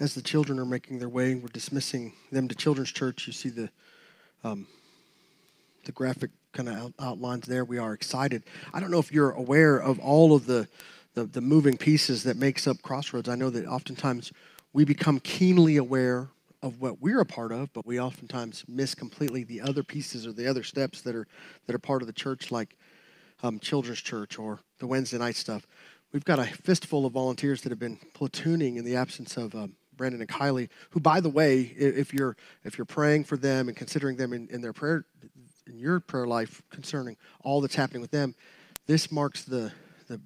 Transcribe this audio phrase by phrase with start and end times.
[0.00, 3.26] as the children are making their way, we're dismissing them to Children's Church.
[3.26, 3.70] You see the
[4.42, 4.66] um,
[5.84, 7.64] the graphic kind of out, outlines there.
[7.64, 8.42] We are excited.
[8.72, 10.66] I don't know if you're aware of all of the,
[11.14, 13.28] the the moving pieces that makes up Crossroads.
[13.28, 14.32] I know that oftentimes
[14.72, 16.28] we become keenly aware
[16.62, 20.32] of what we're a part of, but we oftentimes miss completely the other pieces or
[20.32, 21.26] the other steps that are
[21.66, 22.74] that are part of the church, like
[23.42, 25.66] um, Children's Church or the Wednesday night stuff.
[26.12, 29.76] We've got a fistful of volunteers that have been platooning in the absence of um,
[30.00, 33.76] Brandon and Kylie, who, by the way, if you're if you're praying for them and
[33.76, 35.04] considering them in, in their prayer
[35.66, 38.34] in your prayer life concerning all that's happening with them,
[38.86, 39.70] this marks the
[40.08, 40.18] the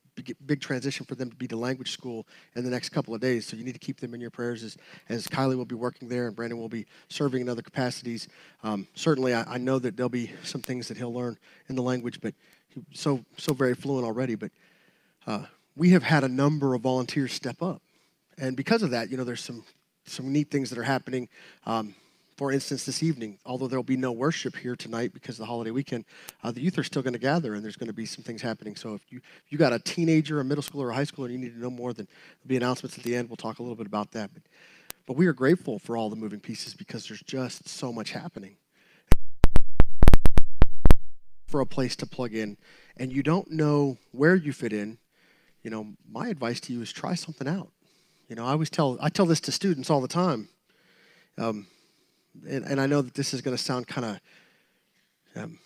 [0.47, 2.25] big, transition for them to be to language school
[2.55, 3.47] in the next couple of days.
[3.47, 4.79] So you need to keep them in your prayers as,
[5.11, 8.29] as Kylie will be working there and Brandon will be serving in other capacities.
[8.63, 11.37] Um, certainly, I, I, know that there'll be some things that he'll learn
[11.69, 12.33] in the language, but
[12.69, 14.37] he's so so very fluent already.
[14.37, 14.53] But
[15.27, 15.45] uh,
[15.77, 17.83] we have had a number of volunteers step up,
[18.39, 19.65] and because of that, you know, there's some
[20.07, 21.29] some neat things that are happening.
[21.65, 21.95] Um,
[22.37, 25.47] for instance, this evening, although there will be no worship here tonight because of the
[25.47, 26.05] holiday weekend,
[26.43, 28.43] uh, the youth are still going to gather and there's going to be some things
[28.43, 28.75] happening.
[28.75, 31.27] So if you if you got a teenager, a middle schooler, or a high schooler,
[31.27, 33.29] and you need to know more, then there'll be announcements at the end.
[33.29, 34.31] We'll talk a little bit about that.
[34.35, 34.43] But,
[35.07, 38.57] but we are grateful for all the moving pieces because there's just so much happening.
[41.47, 42.57] For a place to plug in,
[42.97, 44.99] and you don't know where you fit in,
[45.63, 47.71] you know, my advice to you is try something out.
[48.29, 50.49] You know, I always tell I tell this to students all the time.
[51.37, 51.67] Um,
[52.49, 55.59] and, and I know that this is going to sound kind of um,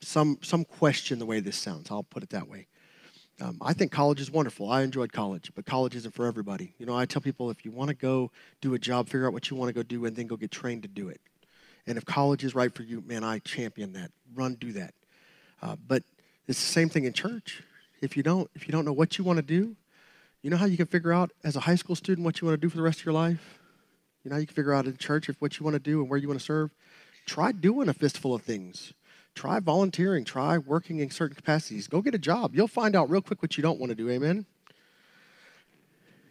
[0.00, 1.90] some some question the way this sounds.
[1.90, 2.66] I'll put it that way.
[3.40, 4.68] Um, I think college is wonderful.
[4.68, 6.74] I enjoyed college, but college isn't for everybody.
[6.78, 9.32] You know, I tell people if you want to go do a job, figure out
[9.32, 11.20] what you want to go do, and then go get trained to do it.
[11.86, 14.10] And if college is right for you, man, I champion that.
[14.34, 14.92] Run, do that.
[15.62, 16.02] Uh, but
[16.48, 17.62] it's the same thing in church.
[18.00, 19.76] If you don't, if you don't know what you want to do,
[20.42, 22.60] you know how you can figure out as a high school student what you want
[22.60, 23.58] to do for the rest of your life.
[24.24, 26.08] You know, you can figure out in church if what you want to do and
[26.08, 26.70] where you want to serve.
[27.26, 28.92] Try doing a fistful of things.
[29.34, 30.24] Try volunteering.
[30.24, 31.86] Try working in certain capacities.
[31.88, 32.54] Go get a job.
[32.54, 34.10] You'll find out real quick what you don't want to do.
[34.10, 34.46] Amen.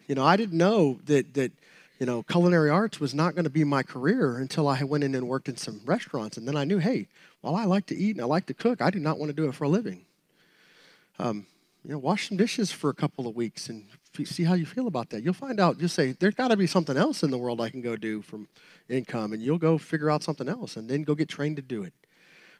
[0.06, 1.52] You know, I didn't know that that
[1.98, 5.14] you know culinary arts was not going to be my career until I went in
[5.14, 7.08] and worked in some restaurants, and then I knew, hey,
[7.40, 9.34] while I like to eat and I like to cook, I do not want to
[9.34, 10.04] do it for a living.
[11.18, 11.46] Um,
[11.88, 13.86] you know, wash some dishes for a couple of weeks and
[14.26, 15.22] see how you feel about that.
[15.22, 17.70] You'll find out, just say, there's got to be something else in the world I
[17.70, 18.46] can go do from
[18.90, 21.82] income, and you'll go figure out something else and then go get trained to do
[21.84, 21.94] it.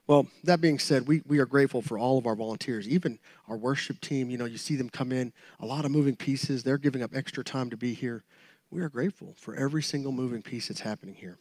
[0.07, 3.19] Well, that being said, we, we are grateful for all of our volunteers, even
[3.49, 4.31] our worship team.
[4.31, 6.63] You know, you see them come in, a lot of moving pieces.
[6.63, 8.25] They're giving up extra time to be here.
[8.71, 11.37] We are grateful for every single moving piece that's happening here.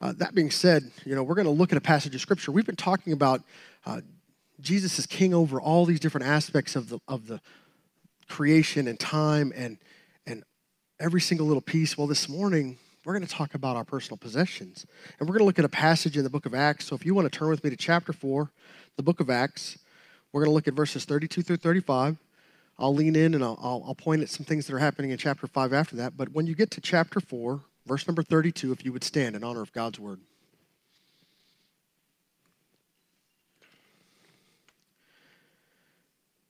[0.00, 2.52] Uh, that being said, you know, we're going to look at a passage of scripture.
[2.52, 3.42] We've been talking about
[3.84, 4.00] uh,
[4.60, 7.40] Jesus is king over all these different aspects of the, of the
[8.28, 9.78] creation and time and,
[10.26, 10.44] and
[10.98, 11.98] every single little piece.
[11.98, 14.86] Well, this morning, we're going to talk about our personal possessions.
[15.18, 16.86] And we're going to look at a passage in the book of Acts.
[16.86, 18.50] So if you want to turn with me to chapter 4,
[18.96, 19.78] the book of Acts,
[20.32, 22.18] we're going to look at verses 32 through 35.
[22.78, 25.18] I'll lean in and I'll, I'll, I'll point at some things that are happening in
[25.18, 26.16] chapter 5 after that.
[26.16, 29.44] But when you get to chapter 4, verse number 32, if you would stand in
[29.44, 30.20] honor of God's word.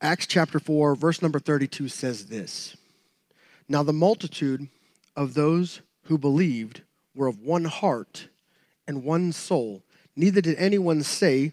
[0.02, 2.74] Acts chapter 4, verse number 32 says this
[3.68, 4.68] Now the multitude
[5.14, 6.80] of those who believed
[7.14, 8.28] were of one heart
[8.88, 9.82] and one soul.
[10.16, 11.52] Neither did anyone say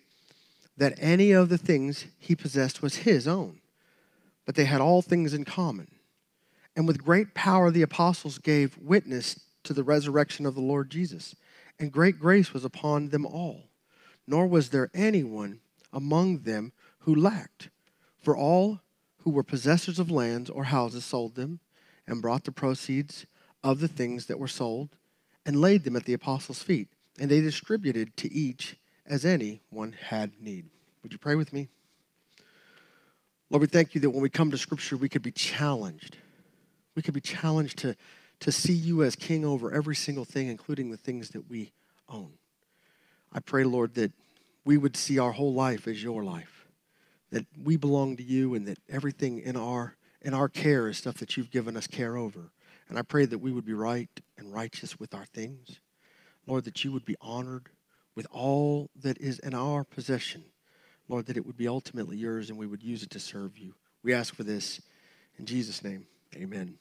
[0.78, 3.60] that any of the things he possessed was his own,
[4.46, 5.90] but they had all things in common.
[6.74, 11.36] And with great power the apostles gave witness to the resurrection of the Lord Jesus,
[11.80, 13.64] and great grace was upon them all.
[14.26, 15.60] Nor was there anyone
[15.92, 17.70] among them who lacked.
[18.22, 18.82] For all
[19.20, 21.60] who were possessors of lands or houses sold them
[22.08, 23.26] and brought the proceeds
[23.64, 24.90] of the things that were sold
[25.46, 26.90] and laid them at the apostles' feet,
[27.20, 30.66] and they distributed to each as any one had need.
[31.04, 31.70] Would you pray with me?
[33.50, 36.18] Lord, we thank you that when we come to Scripture, we could be challenged.
[36.96, 37.96] We could be challenged to,
[38.42, 41.72] to see you as king over every single thing, including the things that we
[42.10, 42.34] own.
[43.32, 44.12] I pray, Lord, that
[44.66, 46.57] we would see our whole life as your life
[47.32, 51.18] that we belong to you and that everything in our in our care is stuff
[51.18, 52.52] that you've given us care over.
[52.90, 55.80] And I pray that we would be right and righteous with our things.
[56.46, 57.70] Lord, that you would be honored
[58.16, 60.44] with all that is in our possession.
[61.08, 63.74] Lord, that it would be ultimately yours and we would use it to serve you.
[64.04, 64.82] We ask for this
[65.38, 66.08] in Jesus' name.
[66.36, 66.78] Amen.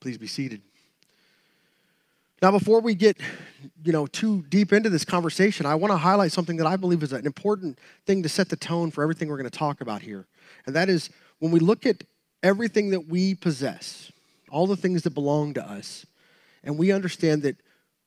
[0.00, 0.62] Please be seated.
[2.42, 3.18] Now, before we get,
[3.84, 7.02] you know, too deep into this conversation, I want to highlight something that I believe
[7.02, 10.00] is an important thing to set the tone for everything we're going to talk about
[10.00, 10.26] here.
[10.64, 12.02] And that is when we look at
[12.42, 14.10] everything that we possess,
[14.48, 16.06] all the things that belong to us,
[16.64, 17.56] and we understand that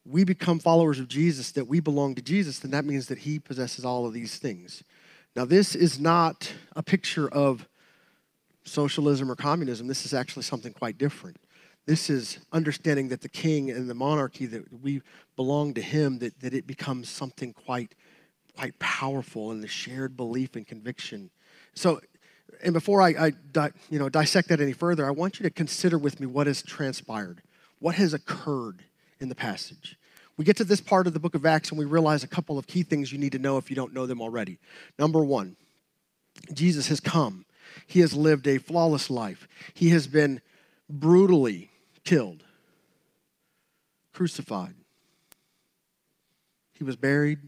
[0.06, 3.38] we become followers of Jesus, that we belong to Jesus, then that means that he
[3.40, 4.84] possesses all of these things.
[5.36, 7.68] Now, this is not a picture of
[8.66, 9.88] socialism or communism.
[9.88, 11.38] This is actually something quite different.
[11.86, 15.02] This is understanding that the king and the monarchy, that we
[15.36, 17.94] belong to him, that, that it becomes something quite,
[18.56, 21.30] quite powerful in the shared belief and conviction.
[21.76, 22.00] So,
[22.64, 25.50] and before I, I di, you know, dissect that any further, I want you to
[25.50, 27.42] consider with me what has transpired,
[27.80, 28.84] what has occurred
[29.20, 29.98] in the passage.
[30.38, 32.58] We get to this part of the book of Acts and we realize a couple
[32.58, 34.58] of key things you need to know if you don't know them already.
[34.98, 35.58] Number one,
[36.54, 37.46] Jesus has come.
[37.88, 39.48] He has lived a flawless life.
[39.74, 40.42] He has been
[40.90, 41.70] brutally
[42.04, 42.44] killed,
[44.14, 44.76] crucified.
[46.74, 47.40] He was buried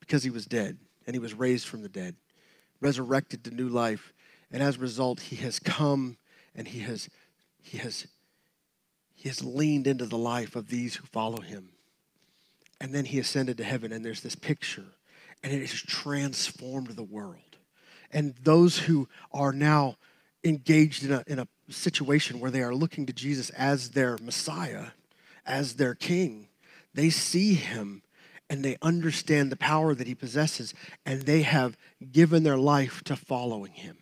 [0.00, 2.16] because he was dead, and he was raised from the dead,
[2.80, 4.12] resurrected to new life.
[4.50, 6.16] And as a result, he has come
[6.54, 7.08] and he has,
[7.62, 8.06] he has
[9.24, 11.70] he has leaned into the life of these who follow him.
[12.78, 14.84] And then he ascended to heaven, and there's this picture,
[15.42, 17.56] and it has transformed the world.
[18.10, 19.96] And those who are now
[20.44, 24.88] engaged in a, in a situation where they are looking to Jesus as their Messiah,
[25.46, 26.48] as their King,
[26.94, 28.02] they see him
[28.50, 30.74] and they understand the power that he possesses,
[31.06, 31.76] and they have
[32.12, 33.96] given their life to following him.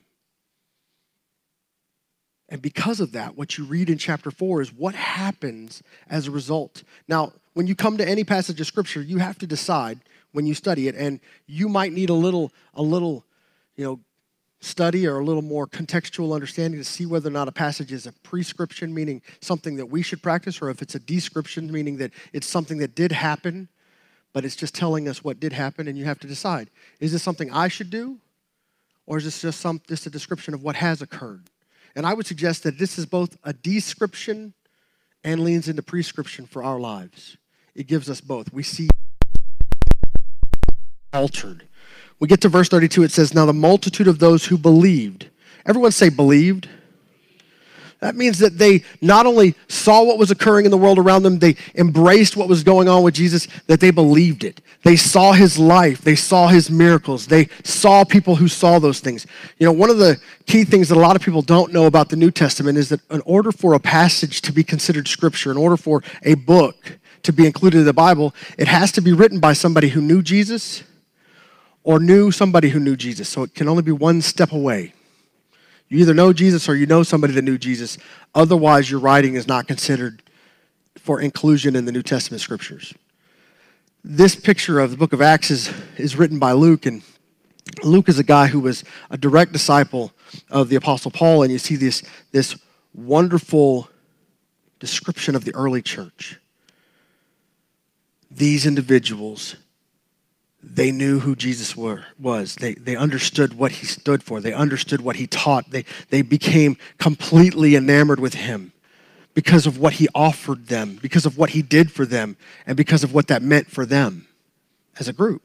[2.49, 6.31] And because of that, what you read in chapter 4 is what happens as a
[6.31, 6.82] result.
[7.09, 10.00] Now, when you come to any passage of scripture, you have to decide
[10.32, 13.25] when you study it and you might need a little a little,
[13.76, 14.00] you know,
[14.62, 18.06] study or a little more contextual understanding to see whether or not a passage is
[18.06, 22.12] a prescription meaning something that we should practice or if it's a description meaning that
[22.32, 23.69] it's something that did happen
[24.32, 26.70] but it's just telling us what did happen and you have to decide
[27.00, 28.19] is this something I should do
[29.05, 31.50] or is this just some just a description of what has occurred
[31.94, 34.55] and I would suggest that this is both a description
[35.25, 37.37] and leans into prescription for our lives.
[37.75, 38.53] It gives us both.
[38.53, 38.88] We see
[41.12, 41.69] altered.
[42.23, 45.29] We get to verse 32, it says, Now the multitude of those who believed,
[45.67, 46.69] everyone say believed.
[47.99, 51.41] That means that they not only saw what was occurring in the world around them,
[51.41, 54.61] they embraced what was going on with Jesus, that they believed it.
[54.85, 59.27] They saw his life, they saw his miracles, they saw people who saw those things.
[59.59, 62.09] You know, one of the key things that a lot of people don't know about
[62.09, 65.57] the New Testament is that in order for a passage to be considered scripture, in
[65.57, 69.41] order for a book to be included in the Bible, it has to be written
[69.41, 70.85] by somebody who knew Jesus
[71.84, 73.29] or knew somebody who knew Jesus.
[73.29, 74.94] So it can only be one step away.
[75.88, 77.99] You either know Jesus or you know somebody that knew Jesus.
[78.34, 80.23] Otherwise, your writing is not considered
[80.96, 82.94] for inclusion in the New Testament scriptures.
[84.05, 87.02] This picture of the book of Acts is, is written by Luke, and
[87.82, 90.12] Luke is a guy who was a direct disciple
[90.50, 92.56] of the Apostle Paul, and you see this, this
[92.94, 93.88] wonderful
[94.81, 96.40] description of the early church.
[98.31, 99.56] These individuals
[100.62, 102.55] they knew who Jesus were, was.
[102.55, 104.41] They, they understood what he stood for.
[104.41, 105.70] They understood what he taught.
[105.70, 108.73] They, they became completely enamored with him
[109.35, 112.37] because of what he offered them, because of what he did for them,
[112.67, 114.29] and because of what that meant for them
[114.99, 115.43] as a group.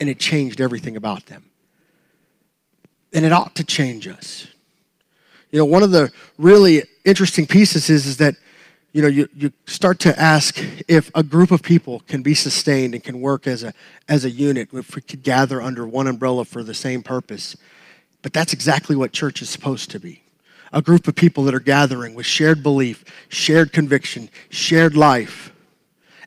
[0.00, 1.44] And it changed everything about them.
[3.12, 4.48] And it ought to change us.
[5.52, 8.34] You know, one of the really interesting pieces is, is that
[8.94, 12.94] you know, you, you start to ask if a group of people can be sustained
[12.94, 13.74] and can work as a,
[14.08, 17.56] as a unit, if we could gather under one umbrella for the same purpose.
[18.22, 20.22] But that's exactly what church is supposed to be
[20.72, 25.52] a group of people that are gathering with shared belief, shared conviction, shared life.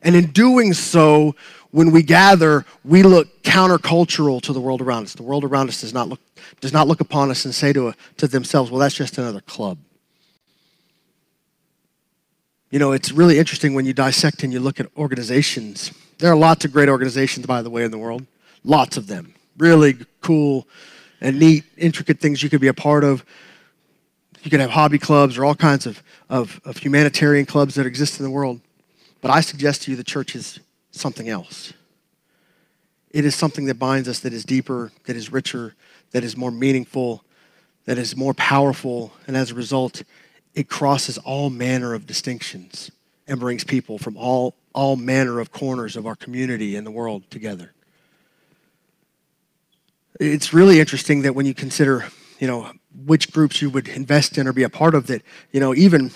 [0.02, 1.36] And in doing so,
[1.70, 5.12] when we gather, we look countercultural to the world around us.
[5.12, 6.20] The world around us does not look,
[6.60, 9.76] does not look upon us and say to, to themselves, well, that's just another club.
[12.70, 15.90] You know, it's really interesting when you dissect and you look at organizations.
[16.18, 18.26] There are lots of great organizations, by the way, in the world.
[18.62, 19.34] Lots of them.
[19.56, 20.68] Really cool
[21.20, 23.24] and neat, intricate things you could be a part of.
[24.42, 28.20] You could have hobby clubs or all kinds of, of, of humanitarian clubs that exist
[28.20, 28.60] in the world.
[29.22, 30.60] But I suggest to you the church is
[30.90, 31.72] something else.
[33.10, 35.74] It is something that binds us that is deeper, that is richer,
[36.10, 37.24] that is more meaningful,
[37.86, 40.02] that is more powerful, and as a result,
[40.58, 42.90] it crosses all manner of distinctions
[43.28, 47.30] and brings people from all, all manner of corners of our community and the world
[47.30, 47.72] together.
[50.18, 52.06] It's really interesting that when you consider,
[52.40, 52.72] you know,
[53.06, 55.22] which groups you would invest in or be a part of that,
[55.52, 56.10] you know, even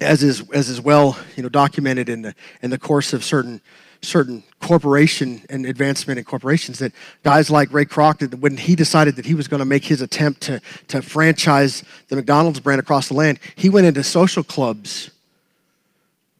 [0.00, 3.60] as is as is well, you know, documented in the in the course of certain
[4.04, 6.92] certain corporation and advancement in corporations that
[7.22, 10.40] guys like Ray Kroc, when he decided that he was going to make his attempt
[10.42, 15.10] to, to franchise the McDonald's brand across the land, he went into social clubs,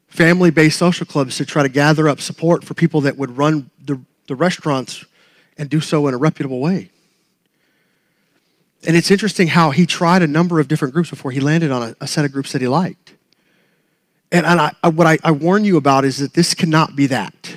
[0.08, 3.70] family based social clubs, to try to gather up support for people that would run
[3.84, 5.04] the, the restaurants
[5.58, 6.90] and do so in a reputable way.
[8.86, 11.82] And it's interesting how he tried a number of different groups before he landed on
[11.82, 13.03] a, a set of groups that he liked.
[14.34, 17.56] And, and I, what I, I warn you about is that this cannot be that.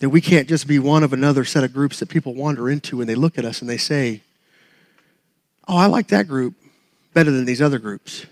[0.00, 3.00] That we can't just be one of another set of groups that people wander into
[3.00, 4.22] and they look at us and they say,
[5.68, 6.54] Oh, I like that group
[7.14, 8.26] better than these other groups.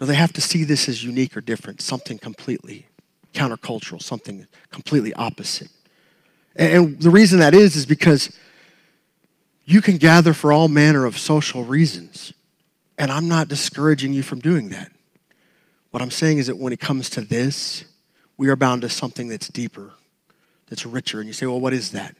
[0.00, 2.86] No, they have to see this as unique or different, something completely
[3.34, 5.70] countercultural, something completely opposite.
[6.56, 8.36] And the reason that is, is because
[9.64, 12.32] you can gather for all manner of social reasons.
[12.98, 14.90] And I'm not discouraging you from doing that.
[15.98, 17.84] What I'm saying is that when it comes to this,
[18.36, 19.94] we are bound to something that's deeper,
[20.68, 21.18] that's richer.
[21.18, 22.14] And you say, well, what is that?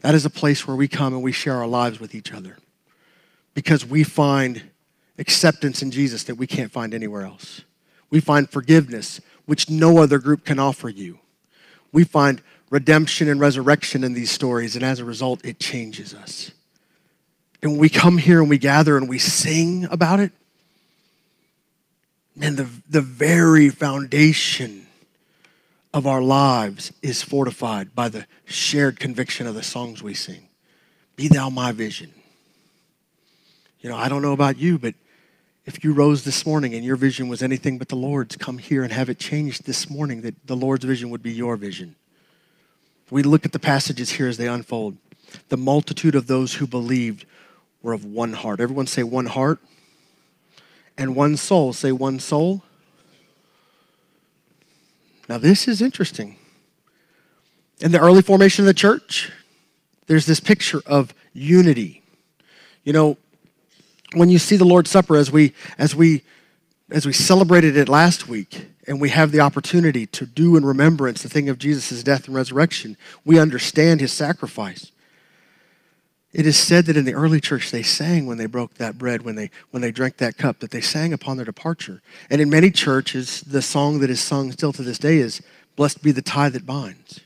[0.00, 2.56] That is a place where we come and we share our lives with each other
[3.54, 4.70] because we find
[5.20, 7.60] acceptance in Jesus that we can't find anywhere else.
[8.10, 11.20] We find forgiveness, which no other group can offer you.
[11.92, 16.50] We find redemption and resurrection in these stories, and as a result, it changes us.
[17.62, 20.32] And when we come here and we gather and we sing about it,
[22.40, 24.86] man, the, the very foundation
[25.92, 30.48] of our lives is fortified by the shared conviction of the songs we sing.
[31.16, 32.14] Be thou my vision.
[33.80, 34.94] You know, I don't know about you, but
[35.66, 38.82] if you rose this morning and your vision was anything but the Lord's, come here
[38.82, 41.94] and have it changed this morning that the Lord's vision would be your vision.
[43.10, 44.96] We look at the passages here as they unfold.
[45.50, 47.26] The multitude of those who believed
[47.82, 48.60] were of one heart.
[48.60, 49.58] Everyone say one heart
[51.00, 51.72] and one soul.
[51.72, 52.62] Say one soul.
[55.28, 56.36] Now, this is interesting.
[57.80, 59.32] In the early formation of the church,
[60.06, 62.02] there's this picture of unity.
[62.84, 63.16] You know,
[64.14, 66.22] when you see the Lord's Supper as we as we
[66.90, 71.22] as we celebrated it last week, and we have the opportunity to do in remembrance
[71.22, 74.90] the thing of Jesus' death and resurrection, we understand his sacrifice.
[76.32, 79.22] It is said that in the early church they sang when they broke that bread,
[79.22, 82.02] when they, when they drank that cup, that they sang upon their departure.
[82.30, 85.42] And in many churches, the song that is sung still to this day is,
[85.76, 87.20] Blessed be the tie that binds.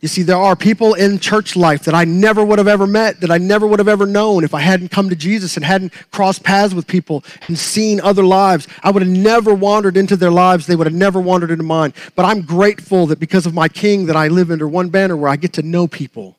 [0.00, 3.20] You see, there are people in church life that I never would have ever met,
[3.20, 5.92] that I never would have ever known if I hadn't come to Jesus and hadn't
[6.10, 8.66] crossed paths with people and seen other lives.
[8.82, 10.66] I would have never wandered into their lives.
[10.66, 11.92] They would have never wandered into mine.
[12.14, 15.30] But I'm grateful that because of my King that I live under one banner where
[15.30, 16.36] I get to know people.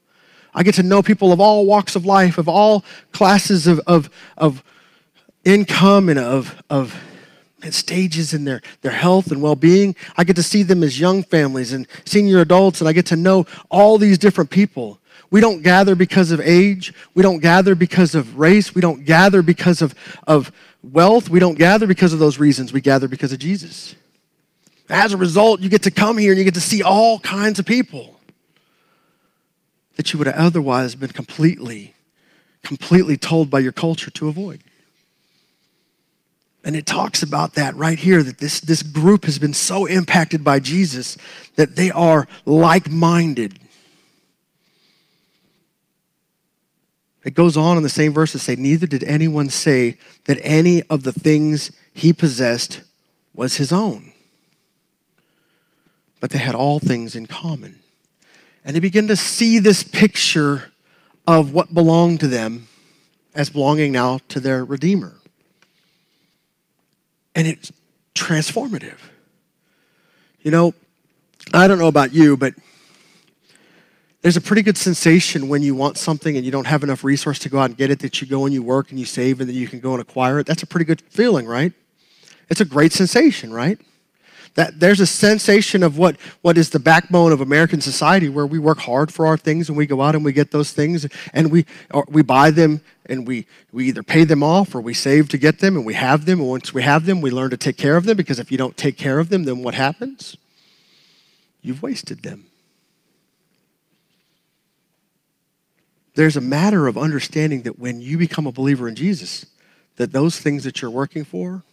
[0.53, 4.09] I get to know people of all walks of life, of all classes of, of,
[4.37, 4.63] of
[5.43, 6.99] income and of, of
[7.69, 9.95] stages in their, their health and well-being.
[10.17, 13.15] I get to see them as young families and senior adults and i get to
[13.15, 14.99] know all these different people.
[15.29, 16.93] We don't gather because of age.
[17.13, 18.75] We don't gather because of race.
[18.75, 19.95] We don't gather because of,
[20.27, 20.51] of
[20.83, 21.29] wealth.
[21.29, 22.73] We don't gather because of those reasons.
[22.73, 23.95] We gather because of jesus.
[24.89, 27.59] As a result you get to come here and you get to see all kinds
[27.59, 28.19] of people
[29.95, 31.93] that you would have otherwise been completely
[32.63, 34.63] completely told by your culture to avoid
[36.63, 40.43] and it talks about that right here that this, this group has been so impacted
[40.43, 41.17] by Jesus
[41.55, 43.57] that they are like minded.
[47.23, 50.83] It goes on in the same verse to say, Neither did anyone say that any
[50.83, 52.81] of the things he possessed
[53.33, 54.11] was his own,
[56.19, 57.79] but they had all things in common.
[58.63, 60.71] And they begin to see this picture
[61.25, 62.67] of what belonged to them
[63.33, 65.15] as belonging now to their Redeemer
[67.35, 67.71] and it's
[68.15, 68.97] transformative.
[70.41, 70.73] You know,
[71.53, 72.53] I don't know about you, but
[74.21, 77.39] there's a pretty good sensation when you want something and you don't have enough resource
[77.39, 79.39] to go out and get it that you go and you work and you save
[79.39, 80.45] and then you can go and acquire it.
[80.45, 81.73] That's a pretty good feeling, right?
[82.49, 83.79] It's a great sensation, right?
[84.55, 88.59] That there's a sensation of what, what is the backbone of American society where we
[88.59, 91.51] work hard for our things and we go out and we get those things and
[91.51, 91.65] we,
[92.09, 95.59] we buy them and we, we either pay them off or we save to get
[95.59, 96.41] them and we have them.
[96.41, 98.57] And once we have them, we learn to take care of them because if you
[98.57, 100.35] don't take care of them, then what happens?
[101.61, 102.45] You've wasted them.
[106.15, 109.45] There's a matter of understanding that when you become a believer in Jesus,
[109.95, 111.63] that those things that you're working for,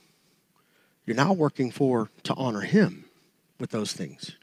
[1.08, 3.06] you're now working for to honor Him
[3.58, 4.36] with those things.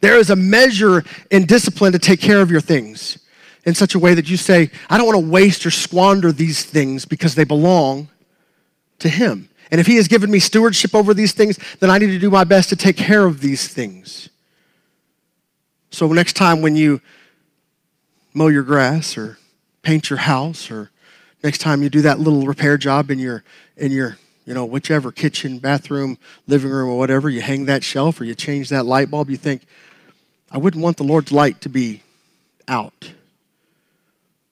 [0.00, 3.18] There is a measure in discipline to take care of your things
[3.66, 6.64] in such a way that you say, I don't want to waste or squander these
[6.64, 8.08] things because they belong
[9.00, 9.50] to Him.
[9.70, 12.30] And if He has given me stewardship over these things, then I need to do
[12.30, 14.30] my best to take care of these things.
[15.90, 17.02] So next time when you
[18.32, 19.38] mow your grass or
[19.82, 20.90] paint your house or
[21.44, 23.44] next time you do that little repair job in your
[23.76, 28.20] in your you know whichever kitchen bathroom living room or whatever you hang that shelf
[28.20, 29.66] or you change that light bulb you think
[30.50, 32.02] i wouldn't want the lord's light to be
[32.68, 33.12] out.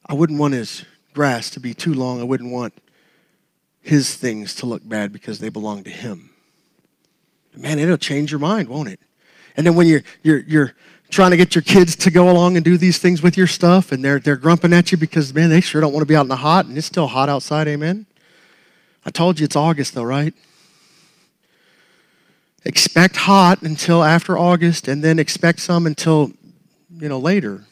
[0.06, 2.20] I wouldn't want his grass to be too long.
[2.20, 2.74] I wouldn't want
[3.80, 6.30] his things to look bad because they belong to him.
[7.56, 9.00] Man it'll change your mind won't it?
[9.56, 10.74] And then when you're you're you're
[11.10, 13.92] trying to get your kids to go along and do these things with your stuff,
[13.92, 16.22] and they're, they're grumping at you because, man, they sure don't want to be out
[16.22, 18.04] in the hot, and it's still hot outside, amen?
[19.06, 20.34] I told you it's August, though, right?
[22.64, 26.32] Expect hot until after August, and then expect some until,
[26.99, 27.64] you know, later.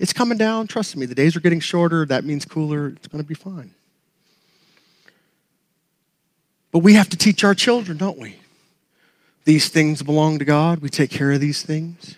[0.00, 1.06] It's coming down, trust me.
[1.06, 2.06] The days are getting shorter.
[2.06, 2.88] That means cooler.
[2.88, 3.72] It's going to be fine.
[6.72, 8.36] But we have to teach our children, don't we?
[9.44, 10.80] These things belong to God.
[10.80, 12.16] We take care of these things.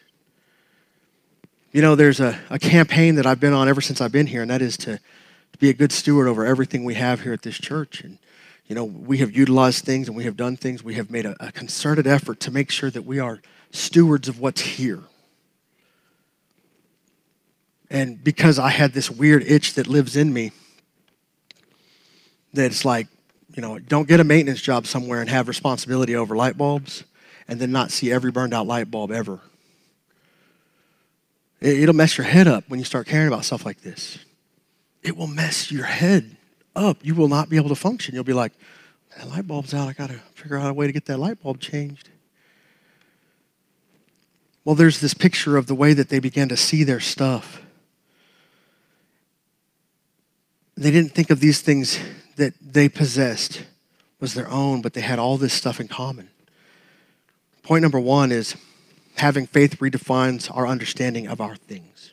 [1.73, 4.43] You know, there's a, a campaign that I've been on ever since I've been here,
[4.43, 7.43] and that is to, to be a good steward over everything we have here at
[7.43, 8.03] this church.
[8.03, 8.19] And,
[8.73, 10.83] you know, we have utilized things and we have done things.
[10.83, 14.41] We have made a, a concerted effort to make sure that we are stewards of
[14.41, 15.03] what's here.
[17.91, 20.53] And because I had this weird itch that lives in me,
[22.55, 23.09] that it's like,
[23.55, 27.05] you know, don't get a maintenance job somewhere and have responsibility over light bulbs
[27.49, 29.41] and then not see every burned out light bulb ever.
[31.61, 34.19] It'll mess your head up when you start caring about stuff like this.
[35.03, 36.39] It will mess your head
[36.75, 36.99] up.
[37.03, 38.15] You will not be able to function.
[38.15, 38.53] You'll be like,
[39.17, 39.89] that light bulb's out.
[39.89, 42.09] I got to figure out a way to get that light bulb changed.
[44.65, 47.63] Well, there's this picture of the way that they began to see their stuff.
[50.77, 51.99] They didn't think of these things
[52.37, 53.65] that they possessed
[54.21, 56.29] was their own, but they had all this stuff in common.
[57.63, 58.57] Point number one is
[59.17, 62.13] having faith redefines our understanding of our things.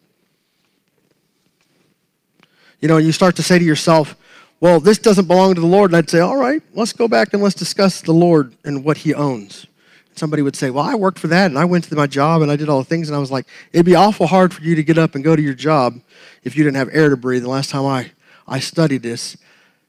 [2.82, 4.16] You know, you start to say to yourself,
[4.60, 5.92] well, this doesn't belong to the Lord.
[5.92, 8.98] And I'd say, all right, let's go back and let's discuss the Lord and what
[8.98, 9.68] he owns.
[10.16, 12.52] Somebody would say, well, I worked for that and I went to my job and
[12.52, 13.08] I did all the things.
[13.08, 15.36] And I was like, it'd be awful hard for you to get up and go
[15.36, 16.02] to your job
[16.44, 17.44] if you didn't have air to breathe.
[17.44, 18.12] The last time I,
[18.48, 19.38] I studied this,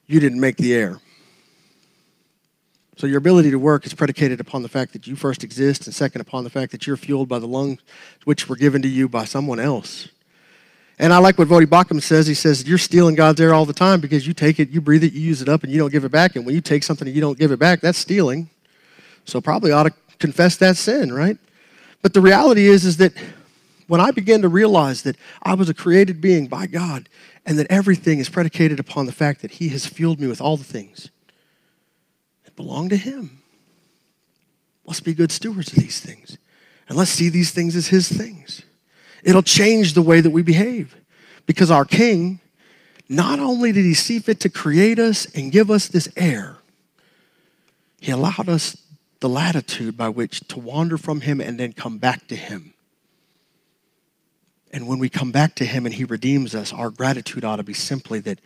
[0.07, 0.99] you didn't make the air.
[2.97, 5.95] So your ability to work is predicated upon the fact that you first exist, and
[5.95, 7.79] second, upon the fact that you're fueled by the lungs
[8.25, 10.09] which were given to you by someone else.
[11.01, 12.27] And I like what Voddie Baucham says.
[12.27, 15.03] He says, You're stealing God's air all the time because you take it, you breathe
[15.03, 16.35] it, you use it up, and you don't give it back.
[16.35, 18.51] And when you take something and you don't give it back, that's stealing.
[19.25, 21.39] So probably ought to confess that sin, right?
[22.03, 23.13] But the reality is, is that
[23.87, 27.09] when I began to realize that I was a created being by God
[27.47, 30.55] and that everything is predicated upon the fact that He has fueled me with all
[30.55, 31.09] the things
[32.43, 33.41] that belong to Him.
[34.85, 36.37] Let's be good stewards of these things.
[36.87, 38.61] And let's see these things as His things.
[39.23, 40.95] It'll change the way that we behave.
[41.45, 42.39] Because our King,
[43.09, 46.57] not only did He see fit to create us and give us this air,
[47.99, 48.77] He allowed us
[49.19, 52.73] the latitude by which to wander from Him and then come back to Him.
[54.71, 57.63] And when we come back to Him and He redeems us, our gratitude ought to
[57.63, 58.39] be simply that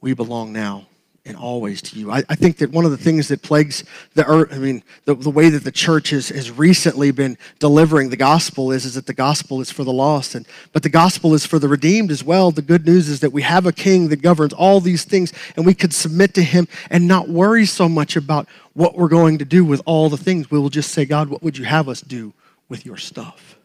[0.00, 0.86] we belong now
[1.26, 2.10] and always to you.
[2.10, 3.82] I, I, think that one of the things that plagues
[4.14, 8.10] the earth, I mean, the, the way that the church has, has recently been delivering
[8.10, 11.34] the gospel is, is that the gospel is for the lost, and but the gospel
[11.34, 12.52] is for the redeemed as well.
[12.52, 15.66] The good news is that we have a king that governs all these things, and
[15.66, 19.44] we could submit to him and not worry so much about what we're going to
[19.44, 20.50] do with all the things.
[20.50, 22.32] We will just say, God, what would you have us do
[22.68, 23.56] with your stuff?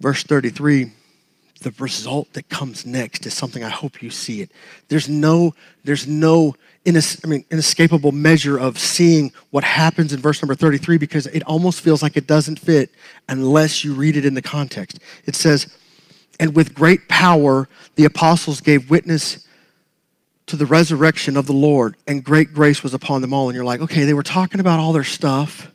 [0.00, 0.92] Verse 33
[1.60, 4.50] the result that comes next is something I hope you see it.
[4.88, 6.54] There's no, there's no
[6.86, 11.42] inas- I mean, inescapable measure of seeing what happens in verse number 33 because it
[11.44, 12.90] almost feels like it doesn't fit
[13.28, 15.00] unless you read it in the context.
[15.26, 15.74] It says,
[16.38, 19.46] And with great power the apostles gave witness
[20.46, 23.48] to the resurrection of the Lord, and great grace was upon them all.
[23.48, 25.70] And you're like, okay, they were talking about all their stuff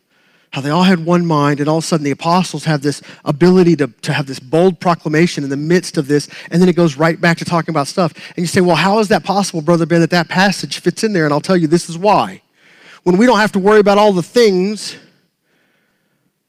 [0.55, 3.01] how they all had one mind, and all of a sudden the apostles have this
[3.25, 6.77] ability to, to have this bold proclamation in the midst of this, and then it
[6.77, 8.13] goes right back to talking about stuff.
[8.29, 11.11] And you say, well, how is that possible, Brother Ben, that that passage fits in
[11.11, 11.25] there?
[11.25, 12.41] And I'll tell you, this is why.
[13.03, 14.95] When we don't have to worry about all the things,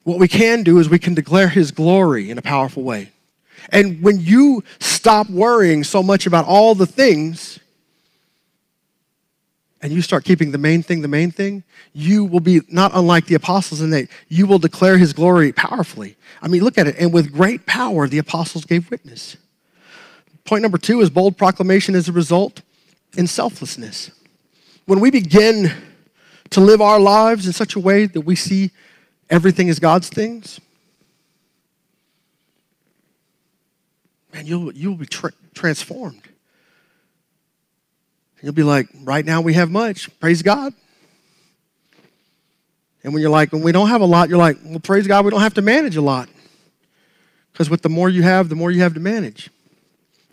[0.03, 3.11] what we can do is we can declare his glory in a powerful way.
[3.73, 7.59] And when you stop worrying so much about all the things,
[9.81, 11.63] and you start keeping the main thing the main thing,
[11.93, 16.15] you will be not unlike the apostles in that you will declare his glory powerfully.
[16.41, 16.95] I mean, look at it.
[16.99, 19.37] And with great power, the apostles gave witness.
[20.45, 22.61] Point number two is bold proclamation as a result
[23.17, 24.11] in selflessness.
[24.85, 25.71] When we begin
[26.51, 28.71] to live our lives in such a way that we see
[29.29, 30.59] everything as God's things,
[34.33, 36.21] man, you'll, you'll be tra- transformed.
[38.41, 40.09] You'll be like, right now we have much.
[40.19, 40.73] Praise God.
[43.03, 45.23] And when you're like, when we don't have a lot, you're like, well, praise God,
[45.23, 46.29] we don't have to manage a lot.
[47.51, 49.49] Because with the more you have, the more you have to manage.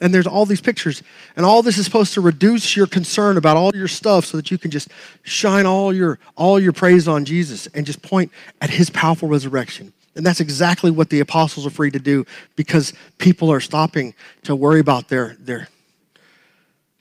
[0.01, 1.03] And there's all these pictures.
[1.37, 4.51] And all this is supposed to reduce your concern about all your stuff so that
[4.51, 4.89] you can just
[5.23, 9.93] shine all your, all your praise on Jesus and just point at his powerful resurrection.
[10.17, 14.55] And that's exactly what the apostles are free to do because people are stopping to
[14.55, 15.69] worry about their, their,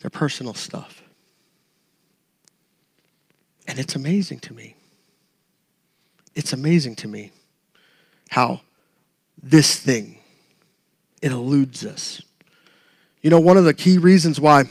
[0.04, 1.02] their personal stuff.
[3.68, 4.76] And it's amazing to me.
[6.36, 7.32] It's amazing to me
[8.30, 8.62] how
[9.42, 10.18] this thing,
[11.22, 12.22] it eludes us.
[13.22, 14.66] You know, one of the key reasons why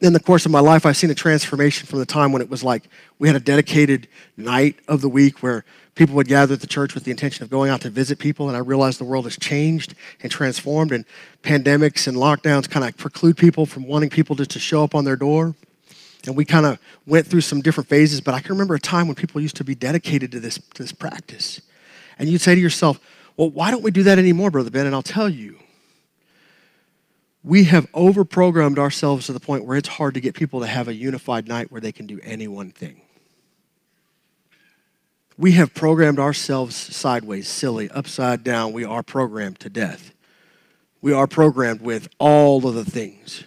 [0.00, 2.50] in the course of my life I've seen a transformation from the time when it
[2.50, 2.88] was like
[3.20, 6.94] we had a dedicated night of the week where people would gather at the church
[6.94, 9.36] with the intention of going out to visit people and I realized the world has
[9.36, 11.04] changed and transformed and
[11.42, 15.04] pandemics and lockdowns kind of preclude people from wanting people just to show up on
[15.04, 15.54] their door.
[16.26, 19.06] And we kind of went through some different phases, but I can remember a time
[19.06, 21.60] when people used to be dedicated to this, to this practice.
[22.18, 22.98] And you'd say to yourself,
[23.36, 24.86] well, why don't we do that anymore, Brother Ben?
[24.86, 25.58] And I'll tell you,
[27.42, 30.88] we have overprogrammed ourselves to the point where it's hard to get people to have
[30.88, 33.02] a unified night where they can do any one thing.
[35.36, 38.72] We have programmed ourselves sideways, silly, upside down.
[38.72, 40.12] We are programmed to death.
[41.00, 43.44] We are programmed with all of the things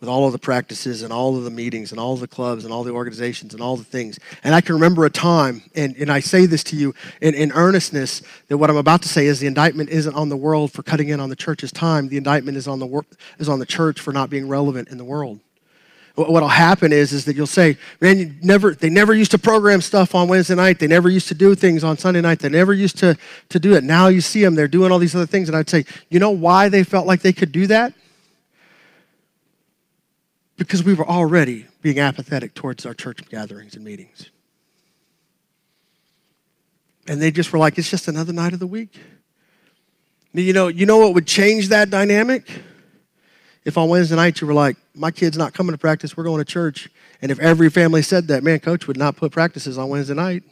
[0.00, 2.64] with all of the practices and all of the meetings and all of the clubs
[2.64, 4.18] and all the organizations and all the things.
[4.44, 7.50] And I can remember a time, and, and I say this to you in, in
[7.52, 10.82] earnestness, that what I'm about to say is the indictment isn't on the world for
[10.82, 12.08] cutting in on the church's time.
[12.08, 13.06] The indictment is on the, wor-
[13.38, 15.40] is on the church for not being relevant in the world.
[16.16, 20.14] What'll happen is, is that you'll say, man, never, they never used to program stuff
[20.14, 20.78] on Wednesday night.
[20.78, 22.38] They never used to do things on Sunday night.
[22.38, 23.16] They never used to,
[23.50, 23.84] to do it.
[23.84, 25.48] Now you see them, they're doing all these other things.
[25.48, 27.92] And I'd say, you know why they felt like they could do that?
[30.56, 34.30] because we were already being apathetic towards our church gatherings and meetings.
[37.06, 38.98] And they just were like, it's just another night of the week.
[40.32, 42.48] You know, you know what would change that dynamic?
[43.66, 46.38] If on Wednesday night you were like, my kid's not coming to practice, we're going
[46.38, 46.88] to church.
[47.20, 50.44] And if every family said that, man, coach would not put practices on Wednesday night.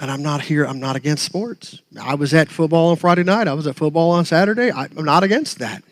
[0.00, 1.82] And I'm not here, I'm not against sports.
[2.00, 4.72] I was at football on Friday night, I was at football on Saturday.
[4.72, 5.84] I'm not against that.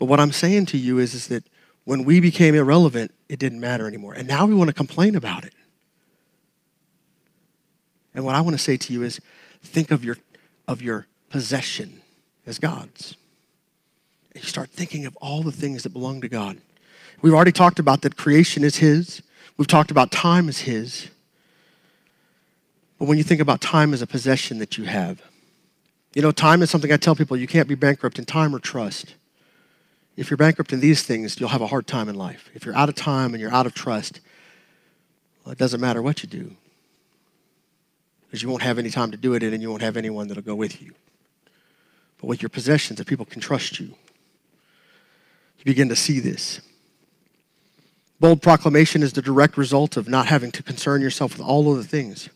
[0.00, 1.44] But what I'm saying to you is, is that
[1.84, 4.14] when we became irrelevant, it didn't matter anymore.
[4.14, 5.54] And now we want to complain about it.
[8.16, 9.20] And what I want to say to you is
[9.62, 10.18] think of your,
[10.66, 12.01] of your possession
[12.46, 13.16] as God's.
[14.34, 16.58] And you start thinking of all the things that belong to God.
[17.20, 19.22] We've already talked about that creation is His.
[19.56, 21.08] We've talked about time as His.
[22.98, 25.22] But when you think about time as a possession that you have,
[26.14, 28.58] you know, time is something I tell people you can't be bankrupt in time or
[28.58, 29.14] trust.
[30.16, 32.50] If you're bankrupt in these things, you'll have a hard time in life.
[32.54, 34.20] If you're out of time and you're out of trust,
[35.44, 36.54] well, it doesn't matter what you do
[38.26, 40.42] because you won't have any time to do it and you won't have anyone that'll
[40.42, 40.94] go with you.
[42.22, 46.60] But with your possessions, if people can trust you, you begin to see this.
[48.20, 51.78] Bold proclamation is the direct result of not having to concern yourself with all of
[51.78, 52.28] the things.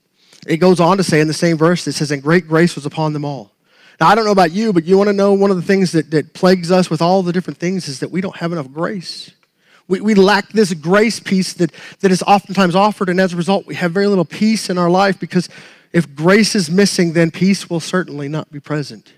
[0.44, 2.85] It goes on to say in the same verse, it says, And great grace was
[2.85, 3.53] upon them all.
[4.01, 5.92] Now, I don't know about you, but you want to know one of the things
[5.92, 8.72] that, that plagues us with all the different things is that we don't have enough
[8.72, 9.31] grace.
[9.87, 11.70] We, we lack this grace piece that,
[12.01, 14.90] that is oftentimes offered, and as a result, we have very little peace in our
[14.90, 15.49] life because
[15.92, 19.12] if grace is missing, then peace will certainly not be present.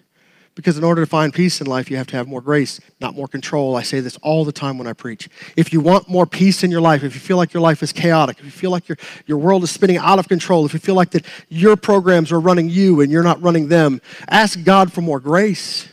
[0.58, 3.14] Because in order to find peace in life, you have to have more grace, not
[3.14, 3.76] more control.
[3.76, 5.28] I say this all the time when I preach.
[5.56, 7.92] If you want more peace in your life, if you feel like your life is
[7.92, 10.80] chaotic, if you feel like your, your world is spinning out of control, if you
[10.80, 14.92] feel like that your programs are running you and you're not running them, ask God
[14.92, 15.88] for more grace.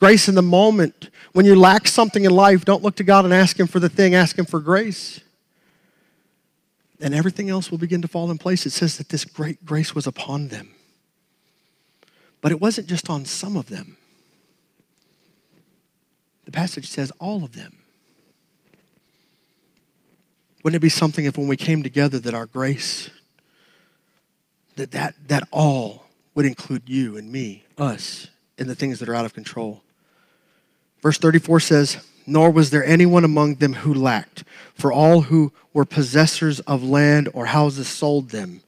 [0.00, 1.10] Grace in the moment.
[1.30, 3.88] When you lack something in life, don't look to God and ask Him for the
[3.88, 5.20] thing, ask Him for grace.
[7.00, 8.66] And everything else will begin to fall in place.
[8.66, 10.73] It says that this great grace was upon them.
[12.44, 13.96] But it wasn't just on some of them.
[16.44, 17.78] The passage says all of them.
[20.62, 23.08] Wouldn't it be something if when we came together that our grace,
[24.76, 26.04] that that, that all
[26.34, 28.28] would include you and me, us,
[28.58, 29.82] in the things that are out of control?
[31.00, 35.86] Verse 34 says, Nor was there anyone among them who lacked, for all who were
[35.86, 38.60] possessors of land or houses sold them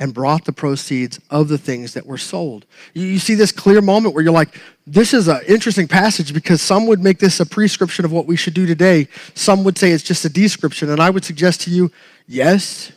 [0.00, 2.64] and brought the proceeds of the things that were sold.
[2.94, 6.86] You, see this clear moment where you're like, this is an interesting passage because some
[6.86, 9.08] would make this a prescription of what we should do today.
[9.34, 10.88] Some would say it's just a description.
[10.88, 11.92] And I would suggest to you,
[12.26, 12.92] yes,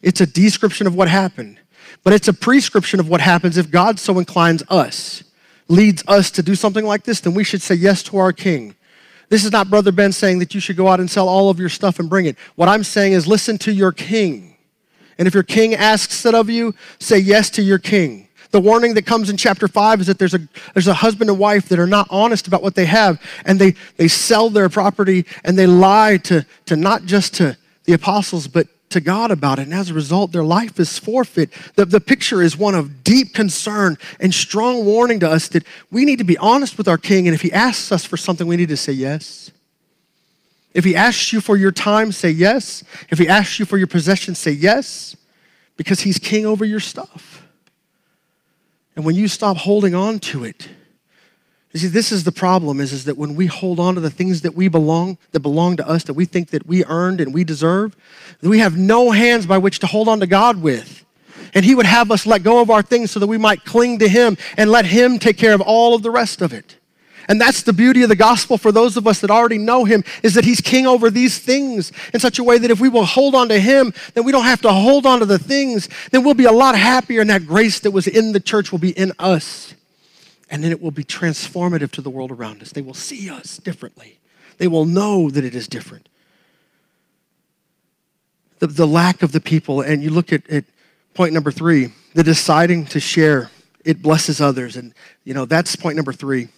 [0.00, 1.58] it's a description of what happened,
[2.04, 5.24] but it's a prescription of what happens if God so inclines us,
[5.66, 8.76] leads us to do something like this, then we should say yes to our King.
[9.28, 11.58] This is not Brother Ben saying that you should go out and sell all of
[11.58, 12.36] your stuff and bring it.
[12.54, 14.51] What I'm saying is listen to your King.
[15.18, 18.28] And if your king asks it of you, say yes to your king.
[18.50, 20.40] The warning that comes in chapter 5 is that there's a,
[20.74, 23.74] there's a husband and wife that are not honest about what they have, and they,
[23.96, 28.68] they sell their property and they lie to, to not just to the apostles, but
[28.90, 29.62] to God about it.
[29.62, 31.50] And as a result, their life is forfeit.
[31.76, 36.04] The, the picture is one of deep concern and strong warning to us that we
[36.04, 38.56] need to be honest with our king, and if he asks us for something, we
[38.56, 39.50] need to say yes.
[40.74, 42.82] If he asks you for your time, say yes.
[43.10, 45.16] If he asks you for your possessions, say yes,
[45.76, 47.46] because he's king over your stuff.
[48.96, 50.68] And when you stop holding on to it,
[51.72, 54.10] you see, this is the problem is, is that when we hold on to the
[54.10, 57.32] things that we belong, that belong to us, that we think that we earned and
[57.32, 57.96] we deserve,
[58.42, 61.04] we have no hands by which to hold on to God with.
[61.54, 63.98] And he would have us let go of our things so that we might cling
[64.00, 66.76] to him and let him take care of all of the rest of it.
[67.28, 70.04] And that's the beauty of the gospel for those of us that already know him
[70.22, 73.04] is that he's king over these things in such a way that if we will
[73.04, 75.88] hold on to him, then we don't have to hold on to the things.
[76.10, 78.78] Then we'll be a lot happier and that grace that was in the church will
[78.78, 79.74] be in us.
[80.50, 82.72] And then it will be transformative to the world around us.
[82.72, 84.18] They will see us differently.
[84.58, 86.08] They will know that it is different.
[88.58, 90.64] The, the lack of the people, and you look at, at
[91.14, 93.50] point number three, the deciding to share,
[93.84, 94.76] it blesses others.
[94.76, 96.48] And, you know, that's point number three.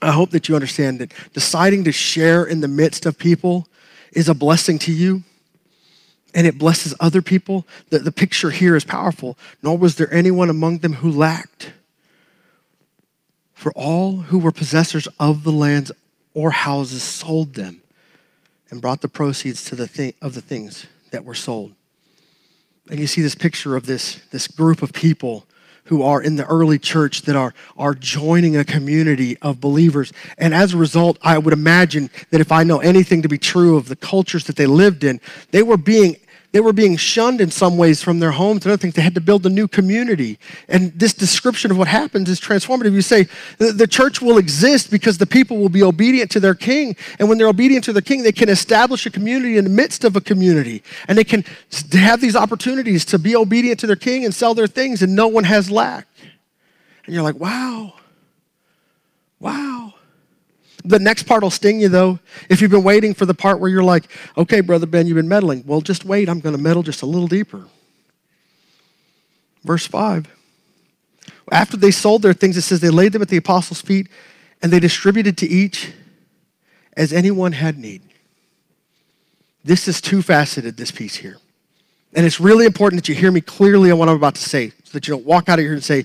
[0.00, 3.68] I hope that you understand that deciding to share in the midst of people
[4.12, 5.22] is a blessing to you
[6.34, 7.66] and it blesses other people.
[7.90, 9.36] The, the picture here is powerful.
[9.62, 11.72] Nor was there anyone among them who lacked.
[13.52, 15.92] For all who were possessors of the lands
[16.34, 17.82] or houses sold them
[18.70, 21.74] and brought the proceeds to the thing, of the things that were sold.
[22.90, 25.46] And you see this picture of this, this group of people
[25.84, 30.12] who are in the early church that are, are joining a community of believers.
[30.38, 33.76] And as a result, I would imagine that if I know anything to be true
[33.76, 36.16] of the cultures that they lived in, they were being
[36.52, 38.94] they were being shunned in some ways from their homes and other things.
[38.94, 40.38] They had to build a new community.
[40.68, 42.92] And this description of what happens is transformative.
[42.92, 43.26] You say
[43.58, 46.94] the church will exist because the people will be obedient to their king.
[47.18, 50.04] And when they're obedient to their king, they can establish a community in the midst
[50.04, 50.82] of a community.
[51.08, 51.44] And they can
[51.92, 55.28] have these opportunities to be obedient to their king and sell their things, and no
[55.28, 56.06] one has lack.
[57.06, 57.94] And you're like, wow,
[59.40, 59.94] wow.
[60.84, 62.18] The next part will sting you, though.
[62.48, 65.28] If you've been waiting for the part where you're like, okay, Brother Ben, you've been
[65.28, 65.62] meddling.
[65.66, 66.28] Well, just wait.
[66.28, 67.64] I'm going to meddle just a little deeper.
[69.64, 70.26] Verse 5.
[71.50, 74.08] After they sold their things, it says they laid them at the apostles' feet
[74.60, 75.92] and they distributed to each
[76.96, 78.02] as anyone had need.
[79.64, 81.38] This is two faceted, this piece here.
[82.14, 84.70] And it's really important that you hear me clearly on what I'm about to say
[84.70, 86.04] so that you don't walk out of here and say,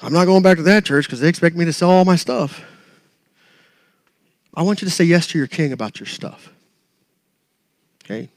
[0.00, 2.16] I'm not going back to that church because they expect me to sell all my
[2.16, 2.62] stuff.
[4.54, 6.50] I want you to say yes to your king about your stuff.
[8.04, 8.28] Okay?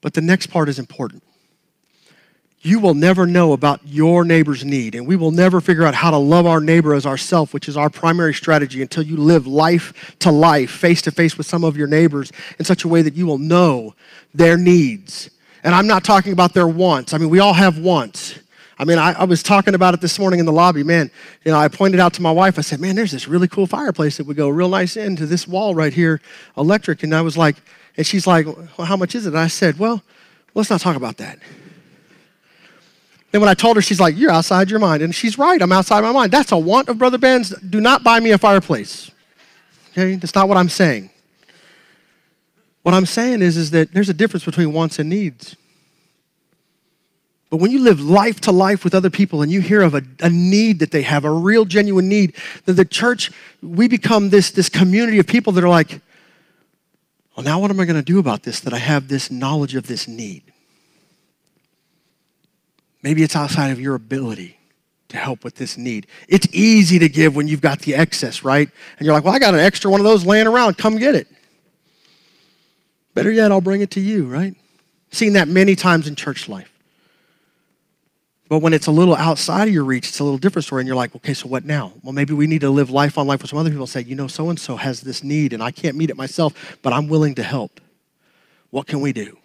[0.00, 1.22] But the next part is important.
[2.60, 6.10] You will never know about your neighbor's need, and we will never figure out how
[6.10, 10.16] to love our neighbor as ourself, which is our primary strategy, until you live life
[10.20, 13.14] to life, face to face with some of your neighbors in such a way that
[13.14, 13.94] you will know
[14.34, 15.30] their needs.
[15.62, 17.12] And I'm not talking about their wants.
[17.12, 18.38] I mean, we all have wants.
[18.78, 20.82] I mean, I, I, was talking about it this morning in the lobby.
[20.82, 21.10] Man,
[21.44, 23.66] you know, I pointed out to my wife, I said, man, there's this really cool
[23.66, 26.20] fireplace that would go real nice into this wall right here,
[26.58, 27.02] electric.
[27.02, 27.56] And I was like,
[27.96, 29.30] and she's like, well, how much is it?
[29.30, 30.02] And I said, well,
[30.54, 31.38] let's not talk about that.
[33.32, 35.02] Then when I told her, she's like, you're outside your mind.
[35.02, 36.32] And she's right, I'm outside my mind.
[36.32, 37.50] That's a want of Brother Ben's.
[37.60, 39.10] Do not buy me a fireplace.
[39.92, 40.16] Okay?
[40.16, 41.10] That's not what I'm saying.
[42.82, 45.56] What I'm saying is, is that there's a difference between wants and needs.
[47.48, 50.02] But when you live life to life with other people and you hear of a,
[50.20, 53.30] a need that they have, a real genuine need, that the church,
[53.62, 56.00] we become this, this community of people that are like,
[57.36, 59.76] well, now what am I going to do about this that I have this knowledge
[59.76, 60.42] of this need?
[63.02, 64.58] Maybe it's outside of your ability
[65.08, 66.08] to help with this need.
[66.28, 68.68] It's easy to give when you've got the excess, right?
[68.98, 70.78] And you're like, well, I got an extra one of those laying around.
[70.78, 71.28] Come get it.
[73.14, 74.54] Better yet, I'll bring it to you, right?
[75.12, 76.72] Seen that many times in church life.
[78.48, 80.80] But when it's a little outside of your reach, it's a little different story.
[80.80, 81.92] And you're like, okay, so what now?
[82.02, 84.02] Well, maybe we need to live life on life with some other people and say,
[84.02, 86.92] you know, so and so has this need and I can't meet it myself, but
[86.92, 87.80] I'm willing to help.
[88.70, 89.36] What can we do?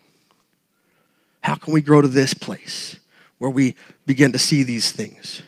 [1.41, 2.97] How can we grow to this place
[3.39, 5.41] where we begin to see these things?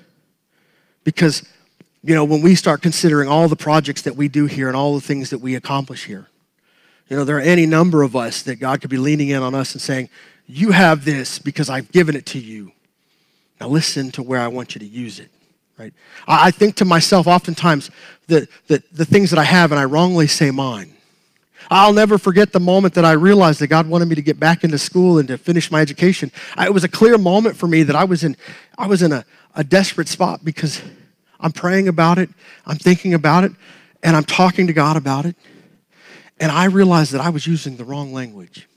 [1.04, 1.48] Because,
[2.04, 4.96] you know, when we start considering all the projects that we do here and all
[4.96, 6.28] the things that we accomplish here,
[7.10, 9.54] you know, there are any number of us that God could be leaning in on
[9.54, 10.10] us and saying,
[10.48, 12.72] You have this because I've given it to you.
[13.64, 15.32] Now listen to where I want you to use it.
[15.78, 15.94] Right?
[16.28, 17.92] I think to myself oftentimes
[18.28, 20.94] that, that the things that I have and I wrongly say mine.
[21.72, 24.66] I'll never forget the moment that I realized that God wanted me to get back
[24.66, 26.30] into school and to finish my education.
[26.60, 28.36] It was a clear moment for me that I was in,
[28.78, 29.24] I was in a,
[29.56, 30.82] a desperate spot because
[31.40, 32.30] I'm praying about it,
[32.66, 33.54] I'm thinking about it,
[34.04, 35.38] and I'm talking to God about it.
[36.38, 38.68] And I realized that I was using the wrong language.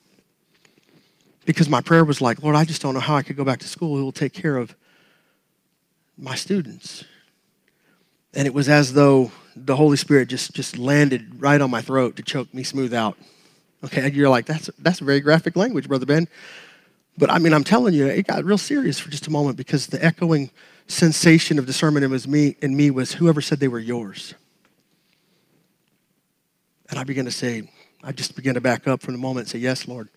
[1.46, 3.60] Because my prayer was like, Lord, I just don't know how I could go back
[3.60, 4.74] to school who will take care of
[6.18, 7.04] my students.
[8.34, 12.16] And it was as though the Holy Spirit just, just landed right on my throat
[12.16, 13.16] to choke me smooth out.
[13.84, 16.28] Okay, you're like, that's, that's very graphic language, Brother Ben.
[17.16, 19.86] But I mean, I'm telling you, it got real serious for just a moment because
[19.86, 20.50] the echoing
[20.88, 24.34] sensation of discernment in, was me, in me was whoever said they were yours.
[26.90, 27.70] And I began to say,
[28.02, 30.08] I just began to back up from the moment and say, Yes, Lord,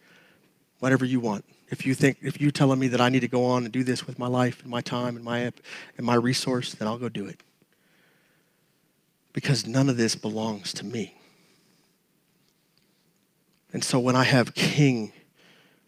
[0.79, 1.45] whatever you want.
[1.69, 3.83] If you think, if you're telling me that I need to go on and do
[3.83, 5.53] this with my life and my time and my, and
[6.05, 7.41] my resource, then I'll go do it
[9.33, 11.15] because none of this belongs to me.
[13.71, 15.13] And so when I have King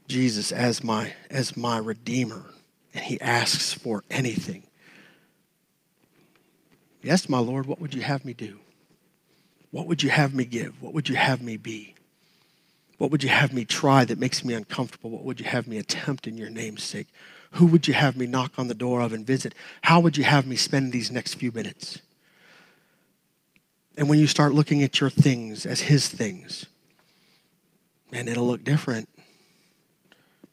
[0.08, 2.46] Jesus as my, as my Redeemer,
[2.94, 4.64] and he asks for anything,
[7.02, 8.60] yes, my Lord, what would you have me do?
[9.72, 10.82] What would you have me give?
[10.82, 11.96] What would you have me be?
[13.02, 15.10] What would you have me try that makes me uncomfortable?
[15.10, 17.08] What would you have me attempt in your name's sake?
[17.54, 19.56] Who would you have me knock on the door of and visit?
[19.82, 21.98] How would you have me spend these next few minutes?
[23.98, 26.68] And when you start looking at your things as His things,
[28.12, 29.10] man, it'll look different.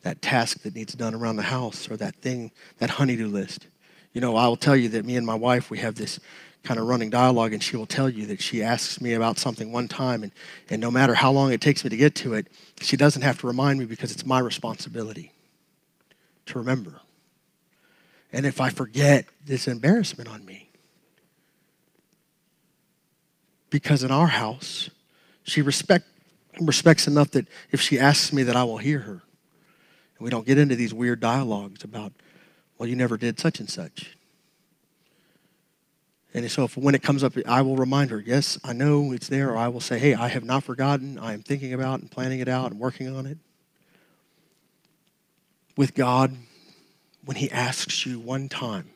[0.01, 3.67] That task that needs done around the house or that thing, that honeydew list.
[4.15, 6.19] You know, I will tell you that me and my wife, we have this
[6.65, 9.73] kind of running dialogue, and she will tell you that she asks me about something
[9.73, 10.33] one time, and,
[10.69, 12.49] and no matter how long it takes me to get to it,
[12.81, 15.33] she doesn't have to remind me because it's my responsibility
[16.47, 17.01] to remember.
[18.33, 20.69] And if I forget, it's embarrassment on me
[23.71, 24.91] because in our house,
[25.45, 26.07] she respect,
[26.61, 29.23] respects enough that if she asks me that I will hear her.
[30.19, 32.13] And we don't get into these weird dialogues about,
[32.77, 34.17] well, you never did such and such.
[36.35, 39.29] And so if when it comes up, I will remind her, yes, I know it's
[39.29, 41.19] there, or I will say, hey, I have not forgotten.
[41.19, 43.39] I am thinking about and planning it out and working on it.
[45.77, 46.37] With God,
[47.25, 48.91] when He asks you one time,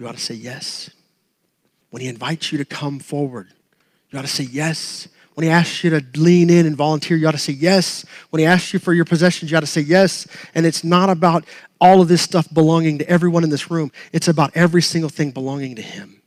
[0.00, 0.90] you ought to say yes.
[1.90, 3.48] When he invites you to come forward,
[4.10, 5.08] you ought to say yes.
[5.34, 8.06] When he asks you to lean in and volunteer, you ought to say yes.
[8.30, 10.26] When he asks you for your possessions, you ought to say yes.
[10.54, 11.44] And it's not about
[11.80, 15.30] all of this stuff belonging to everyone in this room, it's about every single thing
[15.30, 16.20] belonging to him.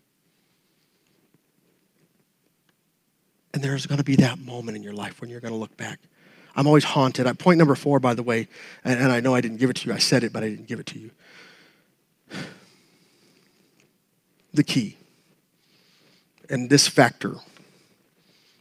[3.53, 5.77] And there's going to be that moment in your life when you're going to look
[5.77, 5.99] back.
[6.55, 7.27] I'm always haunted.
[7.39, 8.47] Point number four, by the way,
[8.83, 9.93] and, and I know I didn't give it to you.
[9.93, 11.11] I said it, but I didn't give it to you.
[14.55, 14.97] The key.
[16.47, 17.37] And this factor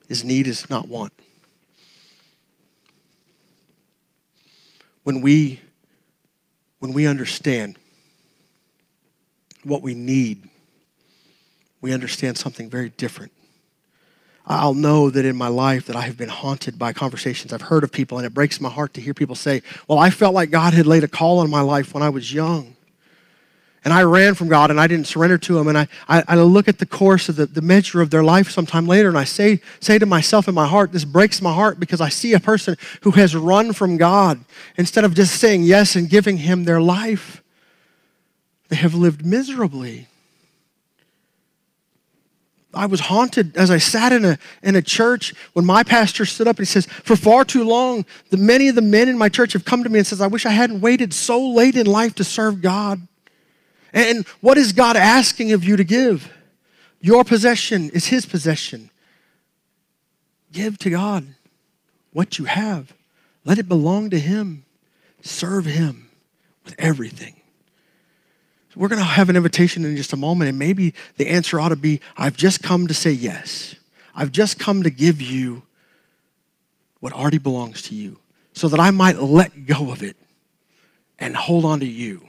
[0.09, 1.13] is need is not want.
[5.03, 5.61] When we
[6.83, 7.79] when we understand
[9.63, 10.49] what we need,
[11.81, 13.31] we understand something very different.
[14.45, 17.85] I'll know that in my life that I have been haunted by conversations I've heard
[17.85, 20.51] of people, and it breaks my heart to hear people say, Well, I felt like
[20.51, 22.75] God had laid a call on my life when I was young
[23.85, 25.69] and I ran from God and I didn't surrender to Him.
[25.69, 28.51] And I, I, I, look at the course of the, the measure of their life
[28.51, 31.81] sometime later and I say, say to myself in my heart, this breaks my heart
[31.81, 34.45] because I see a person who has run from God
[34.77, 37.43] instead of just saying yes and giving Him their life.
[38.69, 40.07] They have lived miserably.
[42.75, 46.49] I was haunted as I sat in a, in a church when my pastor stood
[46.49, 49.29] up and he says, For far too long, the, many of the men in my
[49.29, 51.87] church have come to me and says, I wish I hadn't waited so late in
[51.87, 53.07] life to serve God.
[53.93, 56.33] And what is God asking of you to give?
[57.01, 58.91] Your possession is His possession.
[60.53, 61.27] Give to God
[62.13, 62.93] what you have,
[63.45, 64.65] let it belong to Him.
[65.23, 66.11] Serve Him
[66.65, 67.35] with everything.
[68.71, 71.61] So we're going to have an invitation in just a moment, and maybe the answer
[71.61, 73.75] ought to be I've just come to say yes.
[74.15, 75.63] I've just come to give you
[77.01, 78.19] what already belongs to you
[78.53, 80.17] so that I might let go of it
[81.19, 82.23] and hold on to you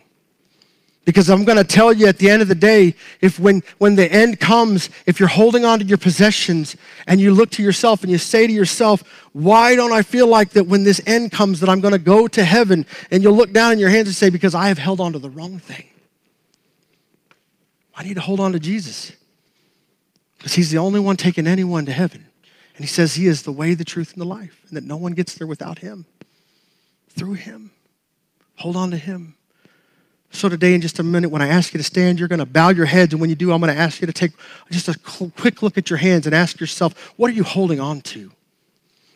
[1.06, 3.95] Because I'm going to tell you at the end of the day, if when, when
[3.95, 6.78] the end comes, if you're holding on to your possessions
[7.08, 10.51] and you look to yourself and you say to yourself, why don't I feel like
[10.51, 12.86] that when this end comes that I'm going to go to heaven?
[13.12, 15.20] And you'll look down in your hands and say, because I have held on to
[15.20, 15.89] the wrong thing.
[17.95, 19.12] I need to hold on to Jesus.
[20.38, 22.26] Because he's the only one taking anyone to heaven.
[22.76, 24.97] And he says he is the way, the truth, and the life, and that no
[24.97, 26.06] one gets there without him.
[27.10, 27.72] Through him.
[28.56, 29.36] Hold on to him.
[30.34, 32.46] So, today, in just a minute, when I ask you to stand, you're going to
[32.46, 33.14] bow your heads.
[33.14, 34.32] And when you do, I'm going to ask you to take
[34.72, 38.02] just a quick look at your hands and ask yourself, what are you holding on
[38.02, 38.32] to?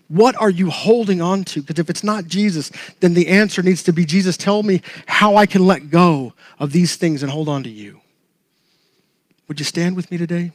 [0.09, 1.61] What are you holding on to?
[1.61, 5.35] Because if it's not Jesus, then the answer needs to be Jesus, tell me how
[5.35, 7.99] I can let go of these things and hold on to you.
[9.47, 10.51] Would you stand with me today?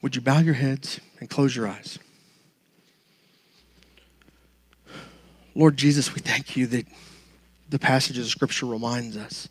[0.00, 1.98] Would you bow your heads and close your eyes?
[5.54, 6.86] Lord Jesus, we thank you that
[7.68, 9.48] the passage of Scripture reminds us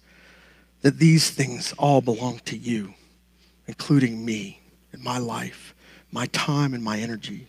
[0.81, 2.93] that these things all belong to you,
[3.67, 4.59] including me
[4.91, 5.75] and my life,
[6.11, 7.47] my time and my energy.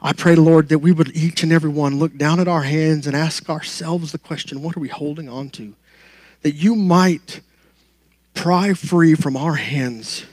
[0.00, 3.06] I pray, Lord, that we would each and every one look down at our hands
[3.06, 5.74] and ask ourselves the question what are we holding on to?
[6.42, 7.40] That you might
[8.34, 10.24] pry free from our hands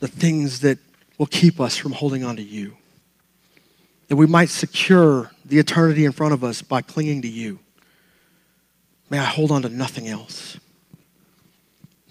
[0.00, 0.78] the things that
[1.18, 2.76] will keep us from holding on to you
[4.12, 7.58] that we might secure the eternity in front of us by clinging to you.
[9.08, 10.60] May I hold on to nothing else.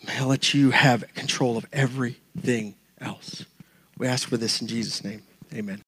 [0.08, 3.46] May I let you have control of everything else.
[4.00, 5.22] We ask for this in Jesus' name.
[5.54, 5.84] Amen.